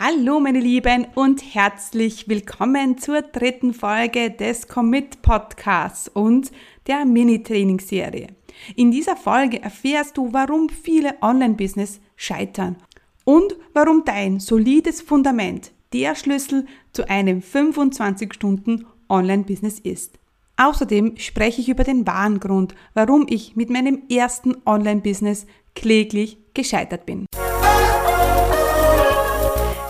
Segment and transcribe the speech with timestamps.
[0.00, 6.50] Hallo meine Lieben und herzlich willkommen zur dritten Folge des Commit Podcasts und
[6.88, 8.26] der Mini-Trainingsserie.
[8.74, 12.74] In dieser Folge erfährst du, warum viele Online-Business scheitern
[13.22, 20.18] und warum dein solides Fundament der Schlüssel zu einem 25 Stunden Online-Business ist.
[20.56, 27.06] Außerdem spreche ich über den wahren Grund, warum ich mit meinem ersten Online-Business kläglich gescheitert
[27.06, 27.26] bin.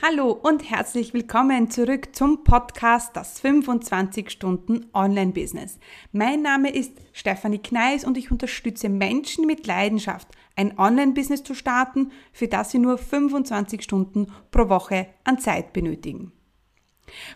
[0.00, 5.80] Hallo und herzlich willkommen zurück zum Podcast Das 25 Stunden Online Business.
[6.12, 11.52] Mein Name ist Stefanie Kneis und ich unterstütze Menschen mit Leidenschaft, ein Online Business zu
[11.52, 16.30] starten, für das sie nur 25 Stunden pro Woche an Zeit benötigen.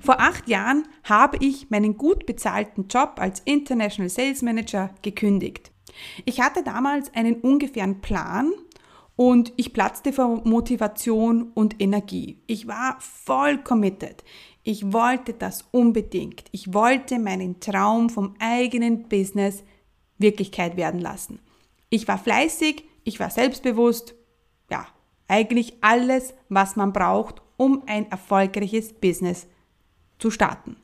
[0.01, 5.73] Vor acht Jahren habe ich meinen gut bezahlten Job als International Sales Manager gekündigt.
[6.25, 8.53] Ich hatte damals einen ungefähren Plan
[9.16, 12.38] und ich platzte vor Motivation und Energie.
[12.46, 14.24] Ich war voll committed.
[14.62, 16.44] Ich wollte das unbedingt.
[16.52, 19.64] Ich wollte meinen Traum vom eigenen Business
[20.18, 21.40] Wirklichkeit werden lassen.
[21.90, 24.14] Ich war fleißig, ich war selbstbewusst.
[24.70, 24.86] Ja,
[25.28, 29.46] eigentlich alles, was man braucht, um ein erfolgreiches Business
[30.18, 30.77] zu starten.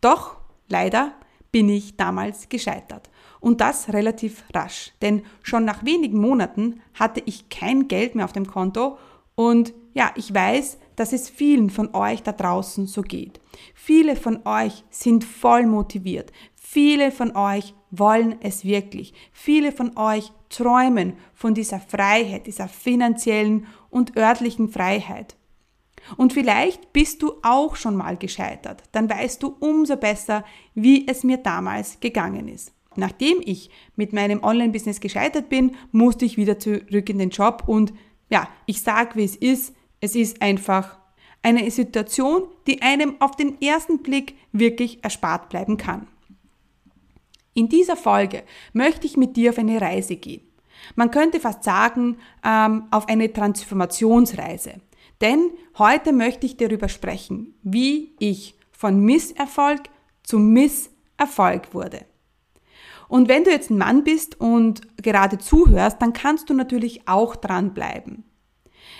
[0.00, 0.36] Doch
[0.68, 1.14] leider
[1.56, 3.08] bin ich damals gescheitert.
[3.40, 8.34] Und das relativ rasch, denn schon nach wenigen Monaten hatte ich kein Geld mehr auf
[8.34, 8.98] dem Konto
[9.36, 13.40] und ja, ich weiß, dass es vielen von euch da draußen so geht.
[13.74, 16.30] Viele von euch sind voll motiviert.
[16.56, 19.14] Viele von euch wollen es wirklich.
[19.32, 25.36] Viele von euch träumen von dieser Freiheit, dieser finanziellen und örtlichen Freiheit.
[26.16, 28.82] Und vielleicht bist du auch schon mal gescheitert.
[28.92, 30.44] Dann weißt du umso besser,
[30.74, 32.72] wie es mir damals gegangen ist.
[32.96, 37.92] Nachdem ich mit meinem Online-Business gescheitert bin, musste ich wieder zurück in den Job und
[38.30, 39.74] ja, ich sage, wie es ist.
[40.00, 40.98] Es ist einfach
[41.42, 46.08] eine Situation, die einem auf den ersten Blick wirklich erspart bleiben kann.
[47.54, 48.42] In dieser Folge
[48.72, 50.42] möchte ich mit dir auf eine Reise gehen.
[50.94, 54.74] Man könnte fast sagen, ähm, auf eine Transformationsreise.
[55.20, 59.82] Denn heute möchte ich darüber sprechen, wie ich von Misserfolg
[60.22, 62.04] zu Misserfolg wurde.
[63.08, 67.36] Und wenn du jetzt ein Mann bist und gerade zuhörst, dann kannst du natürlich auch
[67.36, 68.24] dranbleiben.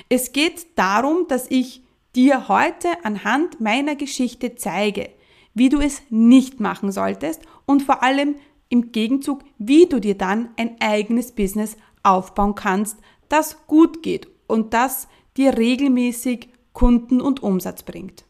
[0.09, 1.83] Es geht darum, dass ich
[2.15, 5.11] dir heute anhand meiner Geschichte zeige,
[5.55, 8.37] wie du es nicht machen solltest und vor allem
[8.69, 14.75] im Gegenzug, wie du dir dann ein eigenes Business aufbauen kannst, das gut geht und
[14.75, 18.25] das dir regelmäßig Kunden und Umsatz bringt.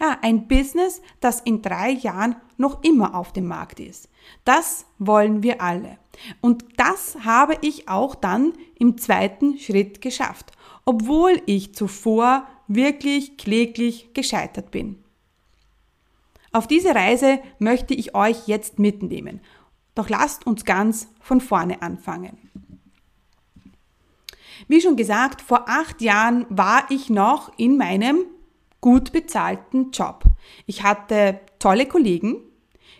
[0.00, 4.08] Ja, ein Business, das in drei Jahren noch immer auf dem Markt ist.
[4.44, 5.98] Das wollen wir alle.
[6.40, 10.52] Und das habe ich auch dann im zweiten Schritt geschafft,
[10.84, 15.02] obwohl ich zuvor wirklich kläglich gescheitert bin.
[16.52, 19.40] Auf diese Reise möchte ich euch jetzt mitnehmen.
[19.94, 22.49] Doch lasst uns ganz von vorne anfangen.
[24.68, 28.24] Wie schon gesagt, vor acht Jahren war ich noch in meinem
[28.80, 30.24] gut bezahlten Job.
[30.66, 32.36] Ich hatte tolle Kollegen,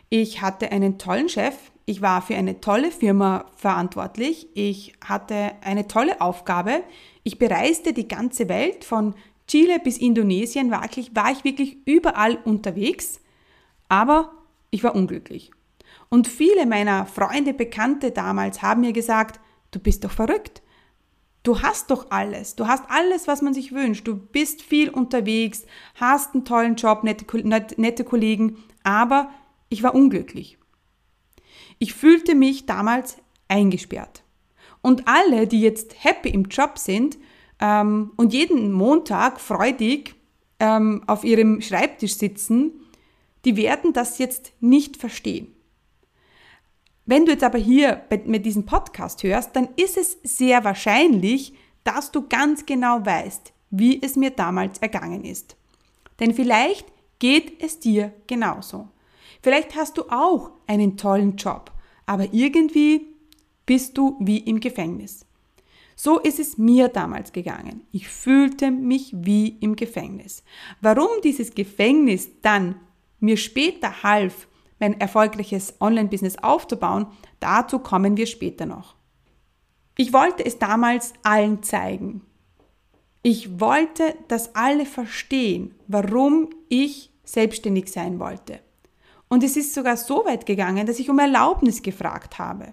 [0.08, 1.54] ich hatte einen tollen Chef,
[1.86, 6.82] ich war für eine tolle Firma verantwortlich, ich hatte eine tolle Aufgabe,
[7.22, 9.14] ich bereiste die ganze Welt, von
[9.46, 13.20] Chile bis Indonesien war ich, wirklich überall unterwegs,
[13.88, 14.30] aber
[14.70, 15.50] ich war unglücklich.
[16.08, 19.40] Und viele meiner Freunde, Bekannte damals haben mir gesagt,
[19.70, 20.62] du bist doch verrückt.
[21.42, 22.54] Du hast doch alles.
[22.54, 24.06] Du hast alles, was man sich wünscht.
[24.06, 27.24] Du bist viel unterwegs, hast einen tollen Job, nette,
[27.80, 29.30] nette Kollegen, aber
[29.70, 30.58] ich war unglücklich.
[31.78, 33.16] Ich fühlte mich damals
[33.48, 34.22] eingesperrt.
[34.82, 37.18] Und alle, die jetzt happy im Job sind
[37.58, 40.14] ähm, und jeden Montag freudig
[40.58, 42.72] ähm, auf ihrem Schreibtisch sitzen,
[43.44, 45.54] die werden das jetzt nicht verstehen.
[47.10, 51.52] Wenn du jetzt aber hier mit diesem Podcast hörst, dann ist es sehr wahrscheinlich,
[51.82, 55.56] dass du ganz genau weißt, wie es mir damals ergangen ist.
[56.20, 56.86] Denn vielleicht
[57.18, 58.90] geht es dir genauso.
[59.42, 61.72] Vielleicht hast du auch einen tollen Job,
[62.06, 63.08] aber irgendwie
[63.66, 65.26] bist du wie im Gefängnis.
[65.96, 67.80] So ist es mir damals gegangen.
[67.90, 70.44] Ich fühlte mich wie im Gefängnis.
[70.80, 72.76] Warum dieses Gefängnis dann
[73.18, 74.46] mir später half,
[74.80, 77.06] mein erfolgreiches Online-Business aufzubauen,
[77.38, 78.96] dazu kommen wir später noch.
[79.96, 82.22] Ich wollte es damals allen zeigen.
[83.22, 88.60] Ich wollte, dass alle verstehen, warum ich selbstständig sein wollte.
[89.28, 92.72] Und es ist sogar so weit gegangen, dass ich um Erlaubnis gefragt habe.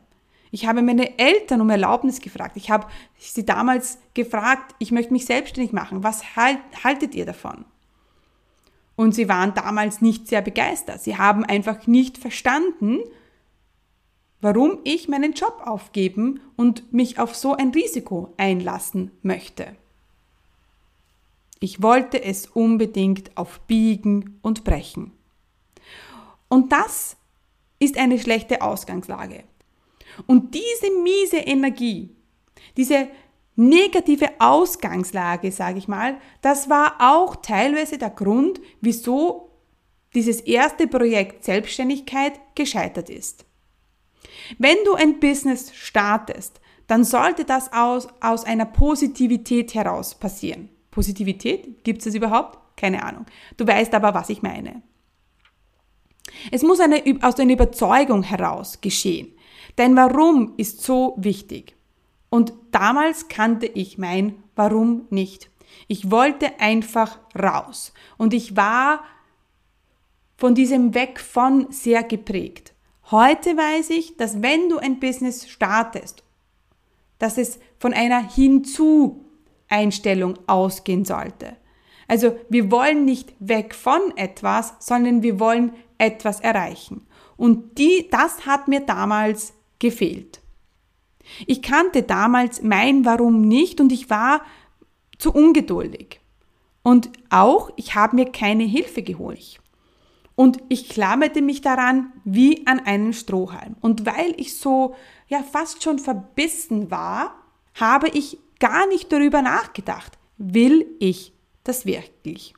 [0.51, 2.55] Ich habe meine Eltern um Erlaubnis gefragt.
[2.55, 2.87] Ich habe
[3.17, 6.03] sie damals gefragt, ich möchte mich selbstständig machen.
[6.03, 7.65] Was halt, haltet ihr davon?
[8.97, 11.01] Und sie waren damals nicht sehr begeistert.
[11.01, 12.99] Sie haben einfach nicht verstanden,
[14.41, 19.75] warum ich meinen Job aufgeben und mich auf so ein Risiko einlassen möchte.
[21.59, 25.11] Ich wollte es unbedingt auf Biegen und Brechen.
[26.49, 27.17] Und das
[27.79, 29.43] ist eine schlechte Ausgangslage.
[30.25, 32.09] Und diese miese Energie,
[32.77, 33.09] diese
[33.57, 39.49] negative Ausgangslage, sage ich mal, das war auch teilweise der Grund, wieso
[40.13, 43.45] dieses erste Projekt Selbstständigkeit gescheitert ist.
[44.57, 50.69] Wenn du ein Business startest, dann sollte das aus, aus einer Positivität heraus passieren.
[50.91, 51.83] Positivität?
[51.83, 52.59] Gibt es das überhaupt?
[52.77, 53.25] Keine Ahnung.
[53.57, 54.83] Du weißt aber, was ich meine.
[56.51, 59.33] Es muss eine, aus einer Überzeugung heraus geschehen.
[59.75, 61.76] Dein Warum ist so wichtig.
[62.29, 65.49] Und damals kannte ich mein Warum nicht.
[65.87, 67.93] Ich wollte einfach raus.
[68.17, 69.03] Und ich war
[70.37, 72.73] von diesem Weg von sehr geprägt.
[73.11, 76.23] Heute weiß ich, dass wenn du ein Business startest,
[77.19, 79.25] dass es von einer Hinzu
[79.69, 81.57] Einstellung ausgehen sollte.
[82.07, 87.05] Also wir wollen nicht weg von etwas, sondern wir wollen etwas erreichen.
[87.35, 90.41] Und die, das hat mir damals gefehlt.
[91.45, 94.41] Ich kannte damals mein Warum nicht und ich war
[95.17, 96.19] zu ungeduldig.
[96.83, 99.59] Und auch, ich habe mir keine Hilfe geholt.
[100.35, 103.75] Und ich klammerte mich daran wie an einen Strohhalm.
[103.81, 104.95] Und weil ich so,
[105.27, 107.35] ja, fast schon verbissen war,
[107.73, 110.17] habe ich gar nicht darüber nachgedacht.
[110.37, 111.33] Will ich
[111.63, 112.53] das wirklich?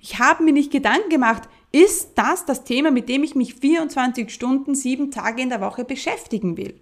[0.00, 4.32] Ich habe mir nicht Gedanken gemacht, ist das das Thema, mit dem ich mich 24
[4.32, 6.80] Stunden, sieben Tage in der Woche beschäftigen will?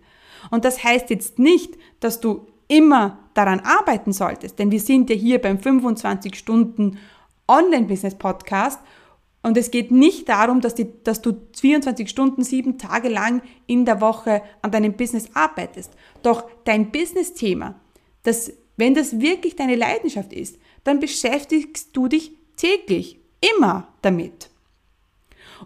[0.51, 5.17] Und das heißt jetzt nicht, dass du immer daran arbeiten solltest, denn wir sind ja
[5.17, 6.99] hier beim 25 Stunden
[7.47, 8.81] Online-Business Podcast
[9.45, 13.85] und es geht nicht darum, dass, die, dass, du 24 Stunden, sieben Tage lang in
[13.85, 15.93] der Woche an deinem Business arbeitest.
[16.23, 17.79] Doch dein Business-Thema,
[18.23, 23.21] das, wenn das wirklich deine Leidenschaft ist, dann beschäftigst du dich täglich,
[23.59, 24.49] immer damit.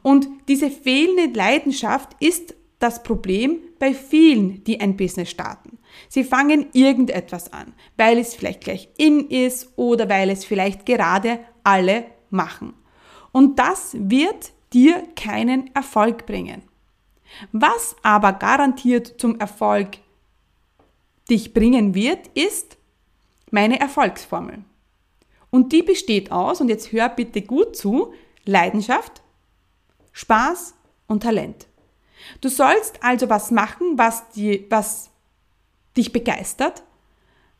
[0.03, 5.79] Und diese fehlende Leidenschaft ist das Problem bei vielen, die ein Business starten.
[6.09, 11.41] Sie fangen irgendetwas an, weil es vielleicht gleich in ist oder weil es vielleicht gerade
[11.65, 12.75] alle machen.
[13.33, 16.63] Und das wird dir keinen Erfolg bringen.
[17.53, 19.99] Was aber garantiert zum Erfolg
[21.29, 22.79] dich bringen wird, ist
[23.51, 24.65] meine Erfolgsformel.
[25.51, 28.13] Und die besteht aus, und jetzt hör bitte gut zu,
[28.45, 29.23] Leidenschaft,
[30.13, 30.75] Spaß
[31.07, 31.68] und Talent.
[32.41, 35.11] Du sollst also was machen, was, dir, was
[35.97, 36.83] dich begeistert,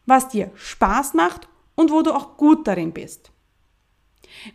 [0.07, 3.31] was dir Spaß macht und wo du auch gut darin bist.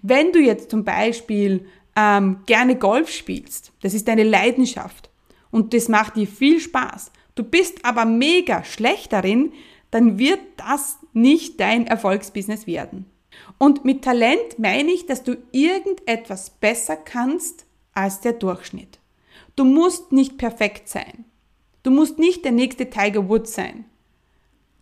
[0.01, 5.09] Wenn du jetzt zum Beispiel ähm, gerne Golf spielst, das ist deine Leidenschaft
[5.51, 9.53] und das macht dir viel Spaß, du bist aber mega schlecht darin,
[9.91, 13.05] dann wird das nicht dein Erfolgsbusiness werden.
[13.59, 18.99] Und mit Talent meine ich, dass du irgendetwas besser kannst als der Durchschnitt.
[19.55, 21.25] Du musst nicht perfekt sein.
[21.83, 23.85] Du musst nicht der nächste Tiger Woods sein.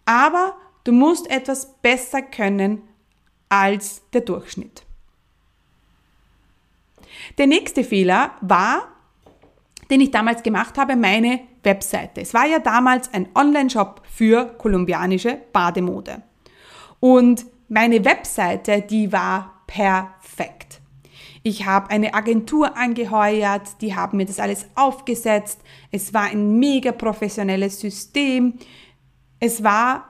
[0.05, 2.83] Aber du musst etwas besser können
[3.49, 4.83] als der Durchschnitt.
[7.37, 8.87] Der nächste Fehler war,
[9.89, 12.21] den ich damals gemacht habe, meine Webseite.
[12.21, 16.23] Es war ja damals ein Online-Shop für kolumbianische Bademode.
[16.99, 20.60] Und meine Webseite, die war perfekt.
[21.43, 25.59] Ich habe eine Agentur angeheuert, die haben mir das alles aufgesetzt.
[25.91, 28.59] Es war ein mega professionelles System.
[29.39, 30.07] Es war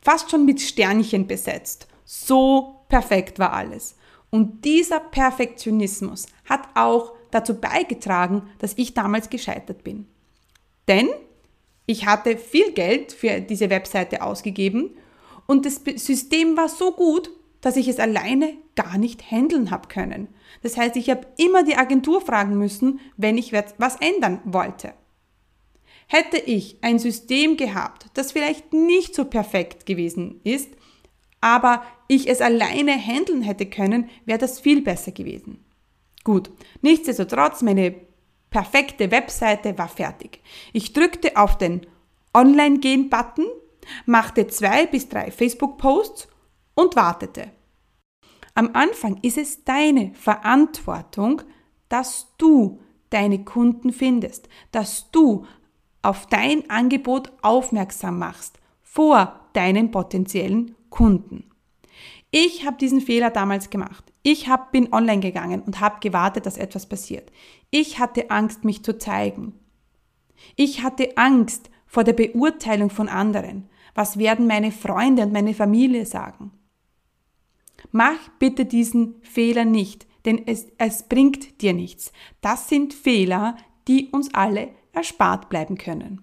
[0.00, 1.88] fast schon mit Sternchen besetzt.
[2.04, 3.96] So perfekt war alles.
[4.30, 10.06] Und dieser Perfektionismus hat auch dazu beigetragen, dass ich damals gescheitert bin.
[10.86, 11.08] Denn
[11.86, 14.90] ich hatte viel Geld für diese Webseite ausgegeben
[15.46, 17.30] und das System war so gut,
[17.64, 20.28] dass ich es alleine gar nicht handeln habe können.
[20.62, 24.92] Das heißt, ich habe immer die Agentur fragen müssen, wenn ich was ändern wollte.
[26.06, 30.68] Hätte ich ein System gehabt, das vielleicht nicht so perfekt gewesen ist,
[31.40, 35.64] aber ich es alleine handeln hätte können, wäre das viel besser gewesen.
[36.22, 36.50] Gut,
[36.82, 37.94] nichtsdestotrotz, meine
[38.50, 40.42] perfekte Webseite war fertig.
[40.74, 41.86] Ich drückte auf den
[42.34, 43.46] Online-Gehen-Button,
[44.04, 46.28] machte zwei bis drei Facebook-Posts
[46.74, 47.50] und wartete.
[48.54, 51.42] Am Anfang ist es deine Verantwortung,
[51.88, 55.46] dass du deine Kunden findest, dass du
[56.02, 61.50] auf dein Angebot aufmerksam machst vor deinen potenziellen Kunden.
[62.30, 64.12] Ich habe diesen Fehler damals gemacht.
[64.22, 67.30] Ich hab, bin online gegangen und habe gewartet, dass etwas passiert.
[67.70, 69.54] Ich hatte Angst, mich zu zeigen.
[70.56, 73.68] Ich hatte Angst vor der Beurteilung von anderen.
[73.94, 76.50] Was werden meine Freunde und meine Familie sagen?
[77.92, 82.12] Mach bitte diesen Fehler nicht, denn es, es bringt dir nichts.
[82.40, 83.56] Das sind Fehler,
[83.88, 86.22] die uns alle erspart bleiben können.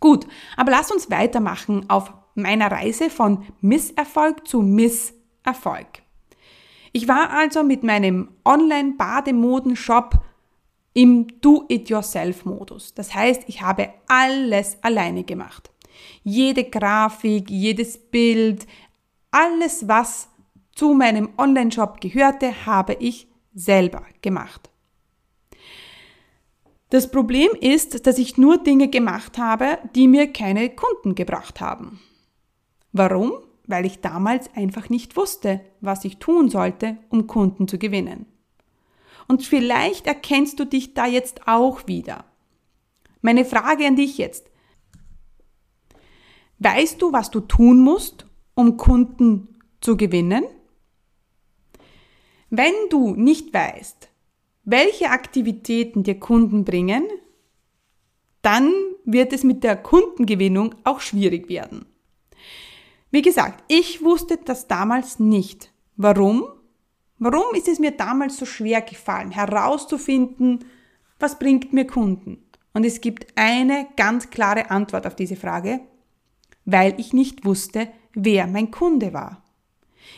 [0.00, 0.26] Gut,
[0.56, 6.02] aber lass uns weitermachen auf meiner Reise von Misserfolg zu Misserfolg.
[6.92, 10.24] Ich war also mit meinem Online-Bademoden-Shop
[10.92, 12.94] im Do-it-yourself-Modus.
[12.94, 15.70] Das heißt, ich habe alles alleine gemacht.
[16.24, 18.66] Jede Grafik, jedes Bild,
[19.30, 20.28] alles, was
[20.72, 24.70] zu meinem Online-Shop gehörte, habe ich selber gemacht.
[26.90, 32.00] Das Problem ist, dass ich nur Dinge gemacht habe, die mir keine Kunden gebracht haben.
[32.92, 33.32] Warum?
[33.66, 38.26] Weil ich damals einfach nicht wusste, was ich tun sollte, um Kunden zu gewinnen.
[39.28, 42.24] Und vielleicht erkennst du dich da jetzt auch wieder.
[43.22, 44.50] Meine Frage an dich jetzt.
[46.58, 48.26] Weißt du, was du tun musst,
[48.60, 49.48] um Kunden
[49.80, 50.44] zu gewinnen?
[52.50, 54.08] Wenn du nicht weißt,
[54.64, 57.04] welche Aktivitäten dir Kunden bringen,
[58.42, 58.70] dann
[59.04, 61.86] wird es mit der Kundengewinnung auch schwierig werden.
[63.10, 65.72] Wie gesagt, ich wusste das damals nicht.
[65.96, 66.44] Warum?
[67.18, 70.64] Warum ist es mir damals so schwer gefallen, herauszufinden,
[71.18, 72.44] was bringt mir Kunden?
[72.72, 75.80] Und es gibt eine ganz klare Antwort auf diese Frage,
[76.64, 79.42] weil ich nicht wusste, wer mein Kunde war.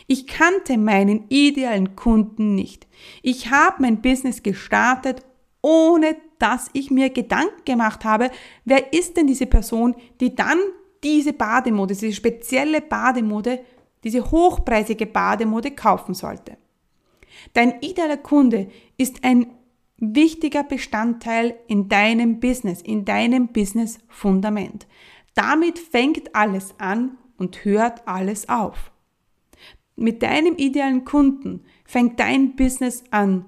[0.07, 2.87] Ich kannte meinen idealen Kunden nicht.
[3.21, 5.21] Ich habe mein Business gestartet,
[5.61, 8.29] ohne dass ich mir Gedanken gemacht habe,
[8.65, 10.59] wer ist denn diese Person, die dann
[11.03, 13.59] diese Bademode, diese spezielle Bademode,
[14.03, 16.57] diese hochpreisige Bademode kaufen sollte.
[17.53, 19.47] Dein idealer Kunde ist ein
[19.97, 24.87] wichtiger Bestandteil in deinem Business, in deinem Business-Fundament.
[25.33, 28.91] Damit fängt alles an und hört alles auf.
[29.95, 33.45] Mit deinem idealen Kunden fängt dein Business an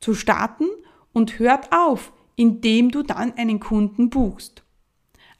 [0.00, 0.66] zu starten
[1.12, 4.64] und hört auf, indem du dann einen Kunden buchst.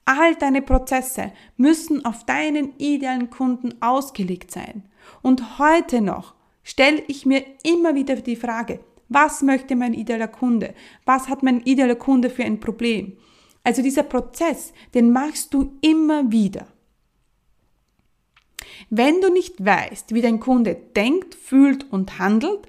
[0.05, 4.85] All deine Prozesse müssen auf deinen idealen Kunden ausgelegt sein.
[5.23, 10.75] Und heute noch stelle ich mir immer wieder die Frage, was möchte mein idealer Kunde?
[11.05, 13.17] Was hat mein idealer Kunde für ein Problem?
[13.65, 16.67] Also dieser Prozess, den machst du immer wieder.
[18.89, 22.69] Wenn du nicht weißt, wie dein Kunde denkt, fühlt und handelt,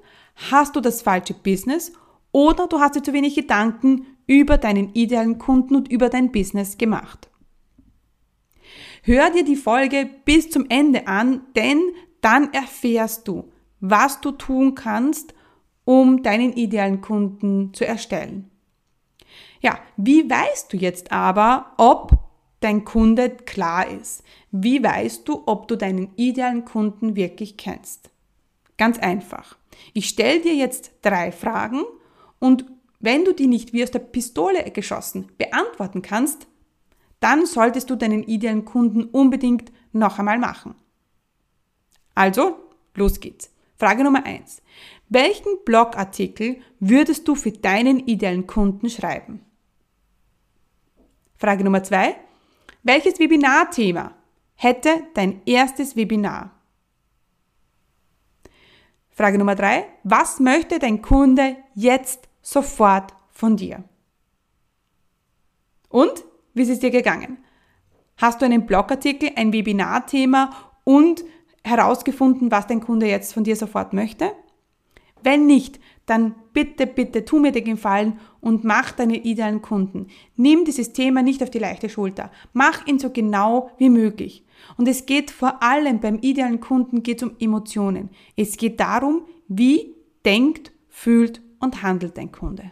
[0.50, 1.92] hast du das falsche Business
[2.32, 6.78] oder du hast dir zu wenig Gedanken über deinen idealen Kunden und über dein Business
[6.78, 7.28] gemacht.
[9.02, 11.80] Hör dir die Folge bis zum Ende an, denn
[12.20, 13.50] dann erfährst du,
[13.80, 15.34] was du tun kannst,
[15.84, 18.50] um deinen idealen Kunden zu erstellen.
[19.60, 22.21] Ja, wie weißt du jetzt aber, ob
[22.64, 24.22] dein Kunde klar ist?
[24.50, 28.10] Wie weißt du, ob du deinen idealen Kunden wirklich kennst?
[28.78, 29.56] Ganz einfach.
[29.92, 31.82] Ich stelle dir jetzt drei Fragen
[32.38, 32.64] und
[33.00, 36.46] wenn du die nicht wie aus der Pistole geschossen beantworten kannst,
[37.20, 40.74] dann solltest du deinen idealen Kunden unbedingt noch einmal machen.
[42.14, 42.56] Also,
[42.94, 43.50] los geht's.
[43.76, 44.62] Frage Nummer eins:
[45.08, 49.40] Welchen Blogartikel würdest du für deinen idealen Kunden schreiben?
[51.36, 52.16] Frage Nummer zwei:
[52.84, 54.12] Welches Webinarthema
[54.54, 56.50] hätte dein erstes Webinar?
[59.10, 63.84] Frage Nummer drei: Was möchte dein Kunde jetzt sofort von dir?
[65.88, 66.24] Und
[66.54, 67.38] wie ist es dir gegangen?
[68.16, 70.50] Hast du einen Blogartikel, ein Webinarthema
[70.82, 71.22] und
[71.62, 74.32] herausgefunden, was dein Kunde jetzt von dir sofort möchte?
[75.22, 80.08] Wenn nicht, dann bitte, bitte tu mir den Gefallen und mach deine idealen Kunden.
[80.36, 82.30] Nimm dieses Thema nicht auf die leichte Schulter.
[82.52, 84.44] Mach ihn so genau wie möglich.
[84.76, 88.10] Und es geht vor allem beim idealen Kunden geht um Emotionen.
[88.36, 89.94] Es geht darum, wie
[90.24, 92.64] denkt, fühlt und handelt dein Kunde.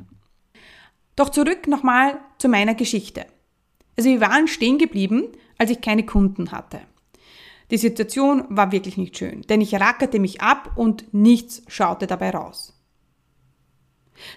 [1.16, 3.26] Doch zurück nochmal zu meiner Geschichte.
[3.96, 6.80] Also wir waren stehen geblieben, als ich keine Kunden hatte.
[7.70, 12.30] Die Situation war wirklich nicht schön, denn ich rackerte mich ab und nichts schaute dabei
[12.30, 12.79] raus.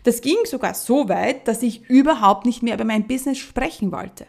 [0.04, 4.26] Das ging sogar so weit, dass ich überhaupt nicht mehr über mein Business sprechen wollte.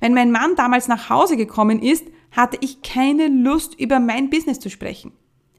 [0.00, 4.58] Wenn mein Mann damals nach Hause gekommen ist, hatte ich keine Lust, über mein Business
[4.58, 5.12] zu sprechen.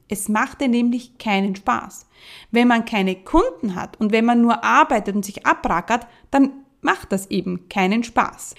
[0.08, 2.06] Es machte nämlich keinen Spaß.
[2.50, 7.12] Wenn man keine Kunden hat und wenn man nur arbeitet und sich abrackert, dann macht
[7.12, 8.54] das eben keinen Spaß.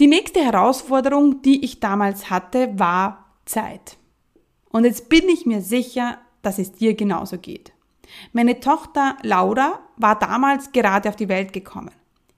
[0.00, 3.96] Die nächste Herausforderung, die ich damals hatte, war Zeit.
[4.70, 7.73] Und jetzt bin ich mir sicher, dass es dir genauso geht.
[8.32, 11.90] Meine Tochter Laura war damals gerade auf die Welt gekommen.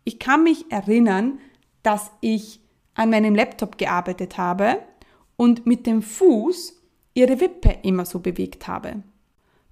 [0.05, 1.39] Ich kann mich erinnern,
[1.83, 2.61] dass ich
[2.95, 4.79] an meinem Laptop gearbeitet habe
[5.37, 6.81] und mit dem Fuß
[7.15, 9.03] ihre Wippe immer so bewegt habe,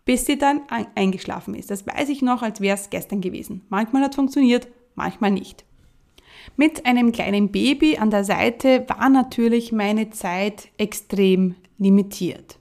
[0.05, 0.63] bis sie dann
[0.95, 1.71] eingeschlafen ist.
[1.71, 3.63] Das weiß ich noch, als wäre es gestern gewesen.
[3.69, 5.65] Manchmal hat es funktioniert, manchmal nicht.
[6.57, 12.59] Mit einem kleinen Baby an der Seite war natürlich meine Zeit extrem limitiert.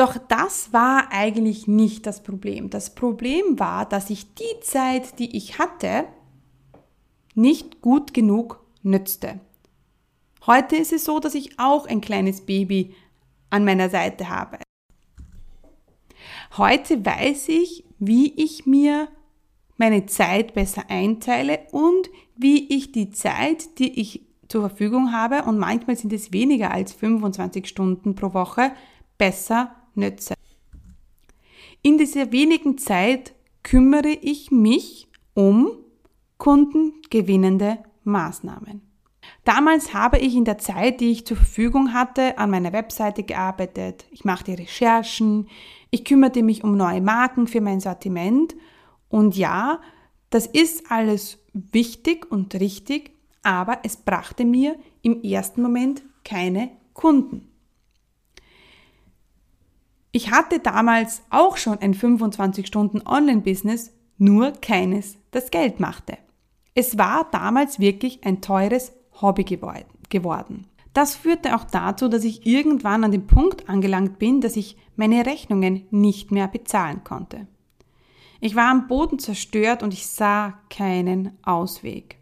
[0.00, 2.70] Doch das war eigentlich nicht das Problem.
[2.70, 6.06] Das Problem war, dass ich die Zeit, die ich hatte,
[7.34, 9.40] nicht gut genug nützte.
[10.46, 12.94] Heute ist es so, dass ich auch ein kleines Baby
[13.50, 14.60] an meiner Seite habe.
[16.56, 19.08] Heute weiß ich, wie ich mir
[19.76, 25.58] meine Zeit besser einteile und wie ich die Zeit, die ich zur Verfügung habe, und
[25.58, 28.72] manchmal sind es weniger als 25 Stunden pro Woche,
[29.18, 30.34] besser nütze.
[31.82, 35.70] In dieser wenigen Zeit kümmere ich mich um
[36.38, 38.82] kundengewinnende Maßnahmen.
[39.44, 44.04] Damals habe ich in der Zeit, die ich zur Verfügung hatte, an meiner Webseite gearbeitet.
[44.10, 45.48] Ich machte Recherchen,
[45.90, 48.54] ich kümmerte mich um neue Marken für mein Sortiment.
[49.08, 49.80] Und ja,
[50.30, 57.49] das ist alles wichtig und richtig, aber es brachte mir im ersten Moment keine Kunden.
[60.12, 66.18] Ich hatte damals auch schon ein 25 Stunden Online-Business, nur keines, das Geld machte.
[66.74, 70.66] Es war damals wirklich ein teures Hobby geworden.
[70.92, 75.24] Das führte auch dazu, dass ich irgendwann an den Punkt angelangt bin, dass ich meine
[75.24, 77.46] Rechnungen nicht mehr bezahlen konnte.
[78.40, 82.18] Ich war am Boden zerstört und ich sah keinen Ausweg.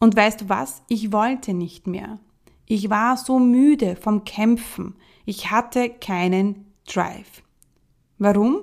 [0.00, 0.82] Und weißt du was?
[0.88, 2.18] Ich wollte nicht mehr.
[2.66, 4.96] Ich war so müde vom Kämpfen.
[5.24, 7.42] Ich hatte keinen Drive.
[8.18, 8.62] Warum?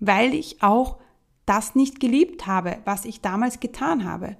[0.00, 0.98] Weil ich auch
[1.46, 4.36] das nicht geliebt habe, was ich damals getan habe.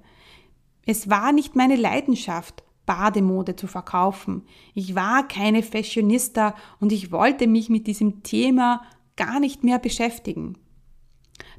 [0.85, 4.43] Es war nicht meine Leidenschaft, Bademode zu verkaufen.
[4.73, 8.83] Ich war keine Fashionista und ich wollte mich mit diesem Thema
[9.15, 10.57] gar nicht mehr beschäftigen.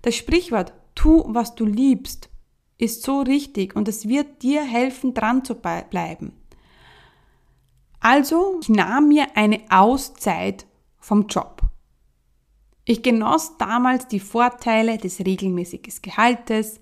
[0.02, 2.30] Das Sprichwort Tu, was du liebst,
[2.78, 6.32] ist so richtig und es wird dir helfen, dran zu bleiben.
[8.00, 10.66] Also, ich nahm mir eine Auszeit
[10.98, 11.55] vom Job.
[12.88, 16.80] Ich genoss damals die Vorteile des regelmäßigen Gehaltes.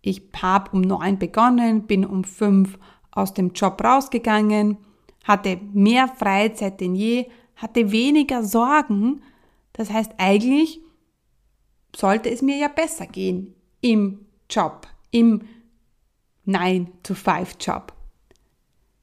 [0.00, 2.78] Ich habe um neun begonnen, bin um fünf
[3.10, 4.78] aus dem Job rausgegangen,
[5.22, 7.26] hatte mehr Freizeit denn je,
[7.56, 9.22] hatte weniger Sorgen.
[9.74, 10.80] Das heißt, eigentlich
[11.94, 15.42] sollte es mir ja besser gehen im Job, im
[16.46, 17.92] 9-to-5-Job.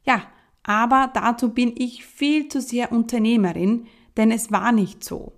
[0.06, 0.24] Ja,
[0.64, 3.86] aber dazu bin ich viel zu sehr Unternehmerin,
[4.18, 5.34] denn es war nicht so.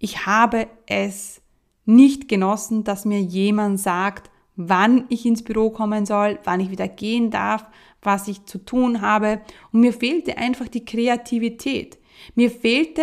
[0.00, 1.42] Ich habe es
[1.84, 6.88] nicht genossen, dass mir jemand sagt, wann ich ins Büro kommen soll, wann ich wieder
[6.88, 7.66] gehen darf,
[8.02, 9.42] was ich zu tun habe.
[9.72, 11.98] Und mir fehlte einfach die Kreativität.
[12.34, 13.02] Mir fehlte,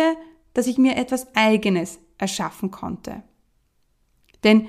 [0.54, 3.22] dass ich mir etwas Eigenes erschaffen konnte.
[4.42, 4.66] Denn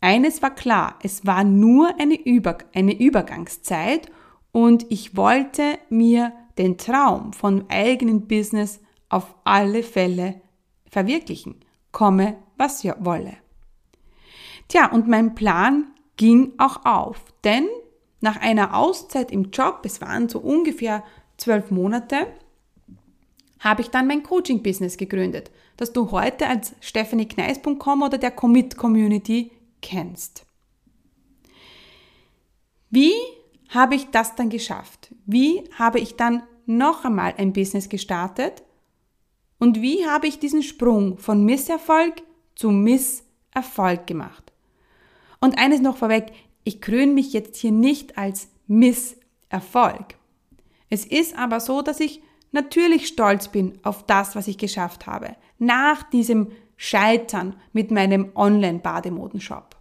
[0.00, 4.10] eines war klar, es war nur eine, Über eine Übergangszeit
[4.50, 10.40] und ich wollte mir den Traum von eigenen Business auf alle Fälle
[10.90, 11.56] verwirklichen,
[11.92, 13.36] komme was ja wolle.
[14.68, 17.66] Tja, und mein Plan ging auch auf, denn
[18.20, 21.02] nach einer Auszeit im Job, es waren so ungefähr
[21.38, 22.26] zwölf Monate,
[23.58, 29.52] habe ich dann mein Coaching-Business gegründet, das du heute als stephaniekneis.com oder der Commit Community
[29.80, 30.44] kennst.
[32.90, 33.12] Wie
[33.68, 35.14] habe ich das dann geschafft?
[35.26, 38.62] Wie habe ich dann noch einmal ein Business gestartet?
[39.60, 42.22] Und wie habe ich diesen Sprung von Misserfolg
[42.56, 44.52] zu Misserfolg gemacht?
[45.38, 46.32] Und eines noch vorweg,
[46.64, 50.16] ich kröne mich jetzt hier nicht als Misserfolg.
[50.88, 55.36] Es ist aber so, dass ich natürlich stolz bin auf das, was ich geschafft habe,
[55.58, 59.76] nach diesem Scheitern mit meinem Online-Bademodenshop.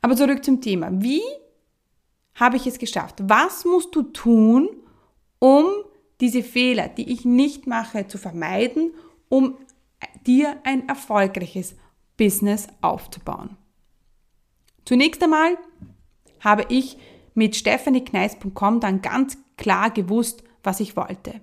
[0.00, 0.88] Aber zurück zum Thema.
[0.92, 1.22] Wie
[2.36, 3.16] habe ich es geschafft?
[3.22, 4.70] Was musst du tun,
[5.38, 5.66] um
[6.20, 8.92] diese Fehler, die ich nicht mache, zu vermeiden,
[9.28, 9.56] um
[10.26, 11.76] dir ein erfolgreiches
[12.16, 13.56] Business aufzubauen?
[14.84, 15.58] Zunächst einmal
[16.40, 16.98] habe ich
[17.34, 21.40] mit stephaniekneis.com dann ganz klar gewusst, was ich wollte.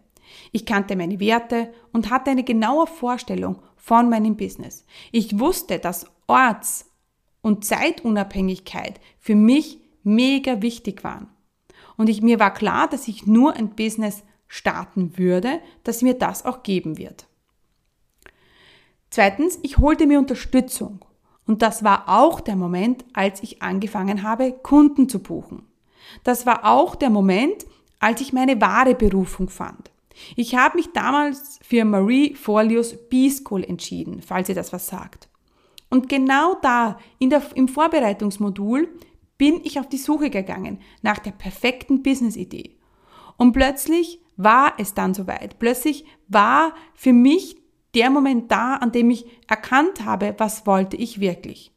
[0.51, 4.85] Ich kannte meine Werte und hatte eine genaue Vorstellung von meinem Business.
[5.11, 6.91] Ich wusste, dass Orts-
[7.41, 11.27] und Zeitunabhängigkeit für mich mega wichtig waren.
[11.97, 16.45] Und ich, mir war klar, dass ich nur ein Business starten würde, das mir das
[16.45, 17.27] auch geben wird.
[19.09, 21.05] Zweitens, ich holte mir Unterstützung.
[21.47, 25.63] Und das war auch der Moment, als ich angefangen habe, Kunden zu buchen.
[26.23, 27.65] Das war auch der Moment,
[27.99, 29.91] als ich meine wahre Berufung fand.
[30.35, 35.27] Ich habe mich damals für Marie Forleos B-School entschieden, falls ihr das was sagt.
[35.89, 38.87] Und genau da, der, im Vorbereitungsmodul,
[39.37, 42.74] bin ich auf die Suche gegangen nach der perfekten Business-Idee.
[43.37, 45.59] Und plötzlich war es dann soweit.
[45.59, 47.57] Plötzlich war für mich
[47.93, 51.71] der Moment da, an dem ich erkannt habe, was wollte ich wirklich.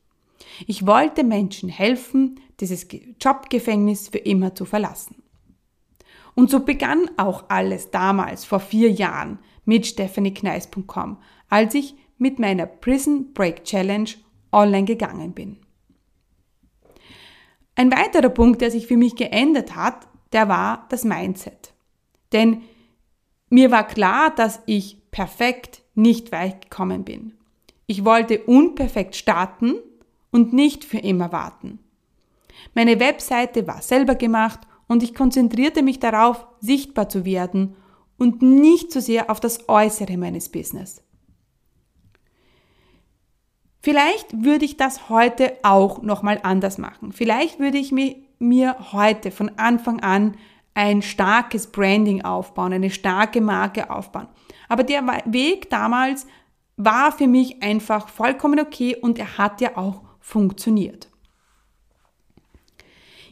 [0.66, 2.88] Ich wollte Menschen helfen, dieses
[3.20, 5.22] Jobgefängnis für immer zu verlassen.
[6.34, 11.18] Und so begann auch alles damals vor vier Jahren mit stephaniekneis.com,
[11.48, 14.10] als ich mit meiner Prison Break Challenge
[14.52, 15.58] online gegangen bin.
[17.76, 21.72] Ein weiterer Punkt, der sich für mich geändert hat, der war das Mindset.
[22.32, 22.62] Denn
[23.50, 27.34] mir war klar, dass ich perfekt nicht weit gekommen bin.
[27.86, 29.76] Ich wollte unperfekt starten
[30.30, 31.78] und nicht für immer warten.
[32.74, 37.76] Meine Webseite war selber gemacht und ich konzentrierte mich darauf, sichtbar zu werden
[38.18, 41.02] und nicht so sehr auf das Äußere meines Business.
[43.80, 47.12] Vielleicht würde ich das heute auch nochmal anders machen.
[47.12, 50.36] Vielleicht würde ich mir, mir heute von Anfang an
[50.74, 54.28] ein starkes Branding aufbauen, eine starke Marke aufbauen.
[54.68, 56.26] Aber der Weg damals
[56.76, 61.08] war für mich einfach vollkommen okay und er hat ja auch funktioniert.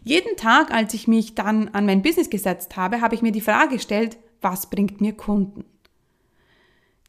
[0.03, 3.41] Jeden Tag, als ich mich dann an mein Business gesetzt habe, habe ich mir die
[3.41, 5.65] Frage gestellt, was bringt mir Kunden?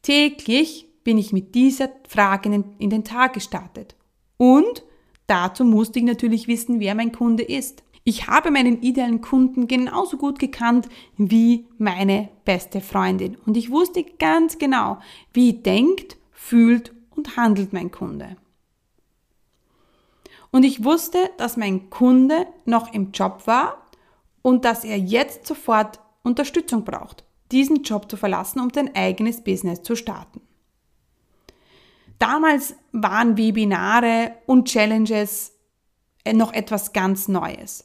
[0.02, 3.94] Täglich bin ich mit dieser Frage in den Tag gestartet.
[4.36, 4.84] Und
[5.26, 7.82] dazu musste ich natürlich wissen, wer mein Kunde ist.
[8.08, 13.36] Ich habe meinen idealen Kunden genauso gut gekannt wie meine beste Freundin.
[13.44, 14.96] Und ich wusste ganz genau,
[15.34, 18.38] wie denkt, fühlt und handelt mein Kunde.
[20.50, 23.86] Und ich wusste, dass mein Kunde noch im Job war
[24.40, 29.82] und dass er jetzt sofort Unterstützung braucht, diesen Job zu verlassen, um sein eigenes Business
[29.82, 30.40] zu starten.
[32.18, 35.52] Damals waren Webinare und Challenges
[36.24, 37.84] äh, noch etwas ganz Neues.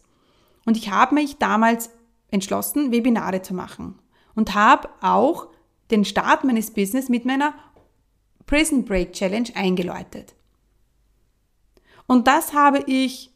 [0.66, 1.90] Und ich habe mich damals
[2.32, 4.00] entschlossen, Webinare zu machen
[4.36, 5.48] und habe auch
[5.92, 7.54] den Start meines Business mit meiner
[8.46, 10.36] Prison Break Challenge eingeläutet.
[12.08, 13.32] Und das habe ich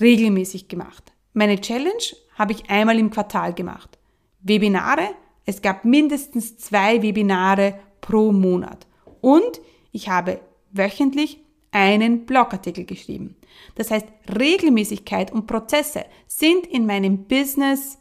[0.00, 1.12] regelmäßig gemacht.
[1.32, 2.04] Meine Challenge
[2.36, 3.98] habe ich einmal im Quartal gemacht.
[4.40, 5.10] Webinare,
[5.46, 8.86] es gab mindestens zwei Webinare pro Monat.
[9.20, 9.60] Und
[9.92, 11.43] ich habe wöchentlich
[11.74, 13.36] einen Blogartikel geschrieben.
[13.74, 14.06] Das heißt,
[14.38, 17.98] Regelmäßigkeit und Prozesse sind in meinem Business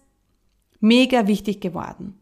[0.80, 2.20] mega wichtig geworden.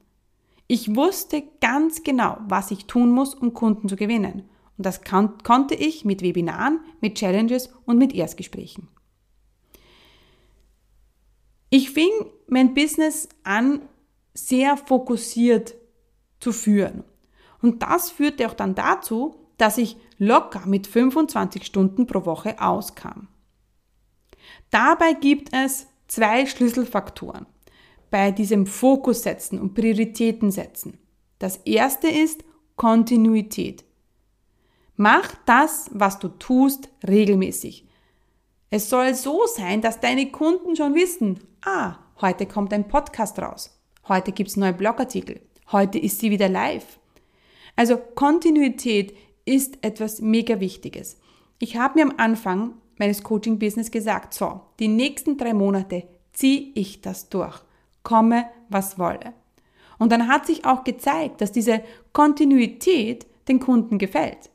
[0.67, 4.49] Ich wusste ganz genau, was ich tun muss, um Kunden zu gewinnen.
[4.77, 8.87] Und das kon konnte ich mit Webinaren, mit Challenges und mit Erstgesprächen.
[11.69, 12.11] Ich fing
[12.47, 13.81] mein Business an,
[14.33, 15.75] sehr fokussiert
[16.39, 17.03] zu führen.
[17.61, 23.27] Und das führte auch dann dazu, dass ich locker mit 25 Stunden pro Woche auskam.
[24.69, 27.47] Dabei gibt es zwei Schlüsselfaktoren
[28.11, 30.99] bei diesem Fokus setzen und Prioritäten setzen.
[31.39, 32.43] Das erste ist
[32.75, 33.83] Kontinuität.
[34.95, 37.87] Mach das, was du tust, regelmäßig.
[38.69, 43.81] Es soll so sein, dass deine Kunden schon wissen, ah, heute kommt ein Podcast raus,
[44.07, 46.99] heute gibt es neue Blogartikel, heute ist sie wieder live.
[47.75, 51.17] Also Kontinuität ist etwas mega Wichtiges.
[51.59, 57.01] Ich habe mir am Anfang meines Coaching-Business gesagt, so, die nächsten drei Monate ziehe ich
[57.01, 57.59] das durch,
[58.03, 59.33] komme, was wolle.
[59.97, 64.49] Und dann hat sich auch gezeigt, dass diese Kontinuität den Kunden gefällt.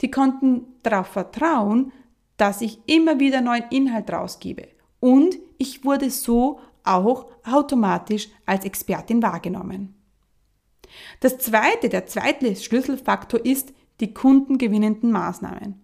[0.00, 1.92] Die konnten darauf vertrauen,
[2.36, 4.68] dass ich immer wieder neuen Inhalt rausgebe.
[5.00, 9.94] Und ich wurde so auch automatisch als Expertin wahrgenommen.
[11.20, 15.80] Das zweite, der zweite Schlüsselfaktor ist die kundengewinnenden Maßnahmen.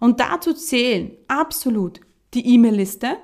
[0.00, 2.00] Und dazu zählen absolut
[2.34, 3.16] die E-Mail-Liste,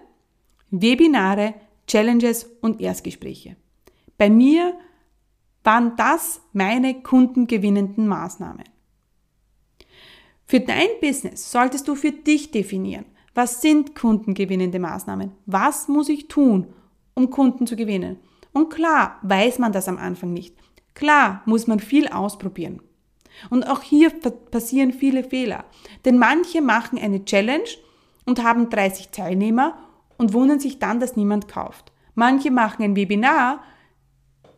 [0.70, 1.54] Webinare,
[1.86, 3.56] Challenges und Erstgespräche.
[4.18, 4.74] Bei mir
[5.62, 8.64] waren das meine kundengewinnenden Maßnahmen.
[10.46, 15.32] Für dein Business solltest du für dich definieren, was sind kundengewinnende Maßnahmen?
[15.46, 16.68] Was muss ich tun,
[17.14, 18.18] um Kunden zu gewinnen?
[18.52, 20.56] Und klar weiß man das am Anfang nicht.
[20.94, 22.80] Klar muss man viel ausprobieren.
[23.50, 24.10] Und auch hier
[24.50, 25.64] passieren viele Fehler.
[26.04, 27.68] Denn manche machen eine Challenge
[28.26, 29.78] und haben 30 Teilnehmer
[30.16, 31.92] und wundern sich dann, dass niemand kauft.
[32.14, 33.62] Manche machen ein Webinar,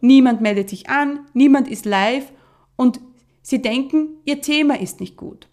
[0.00, 2.32] niemand meldet sich an, niemand ist live
[2.76, 3.00] und
[3.42, 5.48] sie denken, ihr Thema ist nicht gut.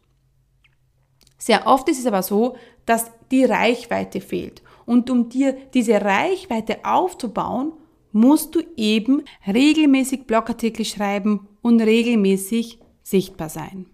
[1.37, 2.55] Sehr oft ist es aber so,
[2.85, 4.61] dass die Reichweite fehlt.
[4.85, 7.73] Und um dir diese Reichweite aufzubauen,
[8.11, 13.85] musst du eben regelmäßig Blogartikel schreiben und regelmäßig sichtbar sein.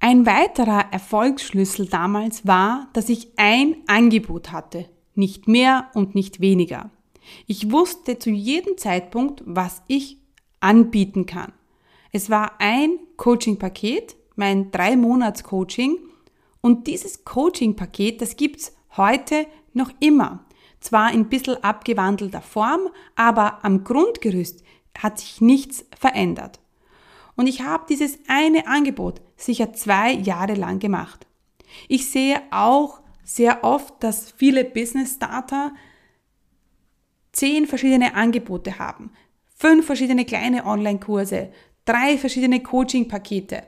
[0.00, 6.90] Ein weiterer Erfolgsschlüssel damals war, dass ich ein Angebot hatte, nicht mehr und nicht weniger.
[7.46, 10.18] Ich wusste zu jedem Zeitpunkt, was ich
[10.60, 11.52] anbieten kann.
[12.12, 15.98] Es war ein Coaching-Paket, mein drei Monats Coaching
[16.60, 20.44] und dieses Coaching-Paket, das gibt's heute noch immer.
[20.80, 24.62] Zwar in bisschen abgewandelter Form, aber am Grundgerüst
[24.96, 26.60] hat sich nichts verändert.
[27.36, 31.26] Und ich habe dieses eine Angebot sicher zwei Jahre lang gemacht.
[31.88, 35.72] Ich sehe auch sehr oft, dass viele Business Starter
[37.32, 39.12] zehn verschiedene Angebote haben,
[39.54, 41.52] fünf verschiedene kleine Online-Kurse,
[41.84, 43.62] drei verschiedene Coaching-Pakete.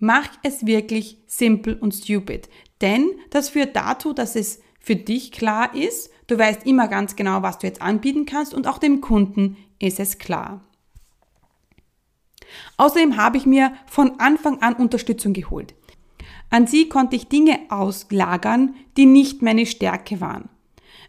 [0.00, 2.48] Mach es wirklich simpel und stupid,
[2.80, 7.42] denn das führt dazu, dass es für dich klar ist, du weißt immer ganz genau,
[7.42, 10.67] was du jetzt anbieten kannst und auch dem Kunden ist es klar.
[12.76, 15.74] Außerdem habe ich mir von Anfang an Unterstützung geholt.
[16.50, 20.48] An sie konnte ich Dinge auslagern, die nicht meine Stärke waren.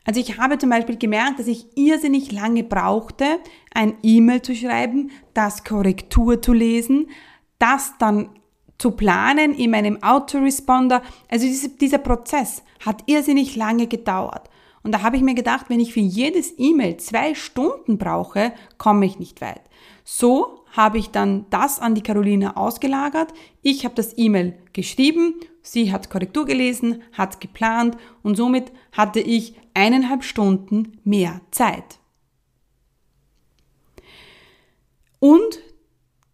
[0.06, 3.26] Also ich habe zum Beispiel gemerkt, dass ich irrsinnig lange brauchte,
[3.74, 7.10] ein E-Mail zu schreiben, das Korrektur zu lesen,
[7.60, 8.30] das dann
[8.78, 11.02] zu planen in meinem Autoresponder.
[11.30, 11.48] Also
[11.80, 14.50] dieser Prozess hat irrsinnig lange gedauert.
[14.82, 19.06] Und da habe ich mir gedacht, wenn ich für jedes E-Mail zwei Stunden brauche, komme
[19.06, 19.62] ich nicht weit.
[20.06, 23.34] So habe ich dann das an die Caroline ausgelagert.
[23.62, 29.56] Ich habe das E-Mail geschrieben, sie hat Korrektur gelesen, hat geplant und somit hatte ich
[29.74, 32.00] eineinhalb Stunden mehr Zeit.
[35.20, 35.60] Und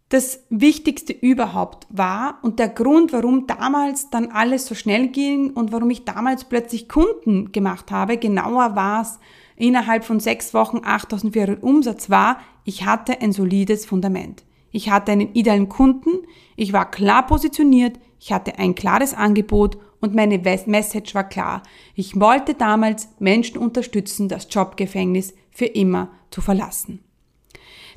[0.09, 5.71] das Wichtigste überhaupt war und der Grund, warum damals dann alles so schnell ging und
[5.71, 9.19] warum ich damals plötzlich Kunden gemacht habe, genauer war es,
[9.55, 14.43] innerhalb von sechs Wochen 8400 Umsatz war, ich hatte ein solides Fundament.
[14.71, 16.09] Ich hatte einen idealen Kunden,
[16.57, 21.63] ich war klar positioniert, ich hatte ein klares Angebot und meine Message war klar.
[21.93, 26.99] Ich wollte damals Menschen unterstützen, das Jobgefängnis für immer zu verlassen.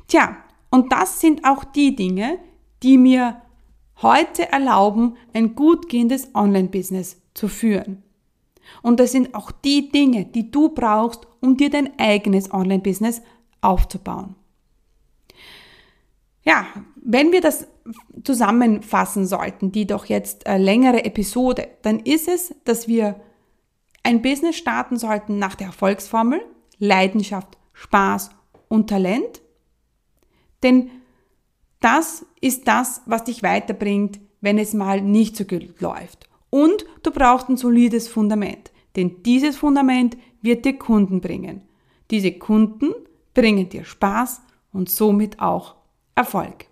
[0.07, 0.37] Tja,
[0.71, 2.39] und das sind auch die Dinge,
[2.81, 3.41] die mir
[4.01, 8.03] heute erlauben, ein gut gehendes Online-Business zu führen.
[8.81, 13.21] Und das sind auch die Dinge, die du brauchst, um dir dein eigenes Online-Business
[13.61, 14.35] aufzubauen.
[16.43, 17.67] Ja, wenn wir das
[18.23, 23.19] zusammenfassen sollten, die doch jetzt äh, längere Episode, dann ist es, dass wir
[24.03, 26.41] ein Business starten sollten nach der Erfolgsformel
[26.77, 28.29] Leidenschaft, Spaß
[28.69, 29.41] und Talent
[30.63, 30.89] denn
[31.79, 36.29] das ist das, was dich weiterbringt, wenn es mal nicht so gut läuft.
[36.49, 41.61] Und du brauchst ein solides Fundament, denn dieses Fundament wird dir Kunden bringen.
[42.11, 42.93] Diese Kunden
[43.33, 44.41] bringen dir Spaß
[44.73, 45.75] und somit auch
[46.19, 46.65] Erfolg.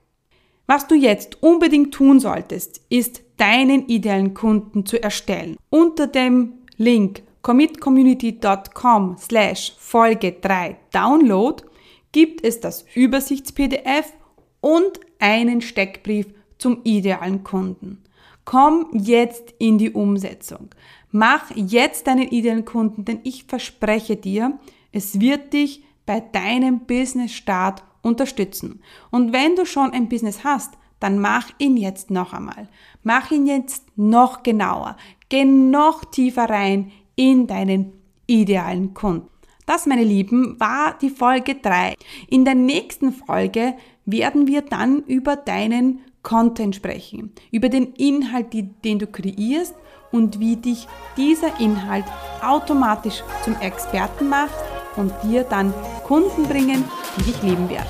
[0.65, 5.55] Was du jetzt unbedingt tun solltest, ist deinen idealen Kunden zu erstellen.
[5.69, 11.63] Unter dem Link commitcommunity.com slash Folge 3 Download
[12.11, 14.11] gibt es das Übersichts-PDF
[14.59, 18.03] und einen Steckbrief zum idealen Kunden.
[18.43, 20.71] Komm jetzt in die Umsetzung.
[21.11, 24.59] Mach jetzt deinen idealen Kunden, denn ich verspreche dir,
[24.91, 28.81] es wird dich bei deinem Business-Start unterstützen.
[29.11, 32.67] Und wenn du schon ein Business hast, dann mach ihn jetzt noch einmal.
[33.03, 34.97] Mach ihn jetzt noch genauer.
[35.29, 37.93] Geh noch tiefer rein in deinen
[38.25, 39.27] idealen Kunden.
[39.65, 41.95] Das, meine Lieben, war die Folge 3.
[42.29, 48.99] In der nächsten Folge werden wir dann über deinen Content sprechen, über den Inhalt, den
[48.99, 49.75] du kreierst
[50.11, 52.05] und wie dich dieser Inhalt
[52.41, 54.55] automatisch zum Experten macht
[54.97, 56.83] und dir dann Kunden bringen,
[57.17, 57.87] die dich lieben werden.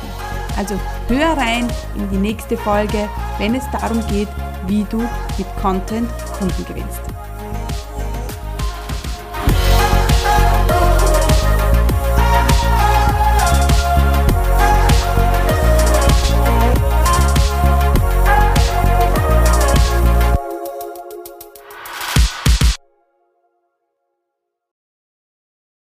[0.58, 0.76] Also
[1.08, 4.30] hör rein in die nächste Folge, wenn es darum geht,
[4.67, 4.98] wie du
[5.38, 7.17] mit Content Kunden gewinnst.